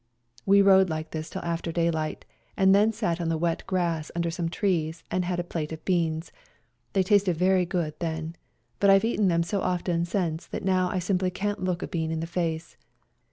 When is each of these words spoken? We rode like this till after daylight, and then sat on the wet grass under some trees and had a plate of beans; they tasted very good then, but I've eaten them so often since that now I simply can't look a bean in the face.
We 0.47 0.63
rode 0.63 0.89
like 0.89 1.11
this 1.11 1.29
till 1.29 1.43
after 1.43 1.71
daylight, 1.71 2.25
and 2.57 2.73
then 2.73 2.91
sat 2.91 3.21
on 3.21 3.29
the 3.29 3.37
wet 3.37 3.63
grass 3.67 4.09
under 4.15 4.31
some 4.31 4.49
trees 4.49 5.03
and 5.11 5.23
had 5.23 5.39
a 5.39 5.43
plate 5.43 5.71
of 5.71 5.85
beans; 5.85 6.31
they 6.93 7.03
tasted 7.03 7.37
very 7.37 7.67
good 7.67 7.93
then, 7.99 8.35
but 8.79 8.89
I've 8.89 9.05
eaten 9.05 9.27
them 9.27 9.43
so 9.43 9.61
often 9.61 10.05
since 10.05 10.47
that 10.47 10.65
now 10.65 10.89
I 10.89 10.97
simply 10.97 11.29
can't 11.29 11.63
look 11.63 11.83
a 11.83 11.87
bean 11.87 12.09
in 12.09 12.19
the 12.19 12.25
face. 12.25 12.77